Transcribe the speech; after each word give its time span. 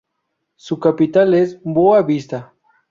Su 0.55 0.79
capital 0.79 1.35
es 1.35 1.59
Boa 1.63 2.01
Vista. 2.01 2.55